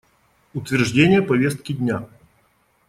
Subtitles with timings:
[0.55, 2.07] Утверждение повестки дня.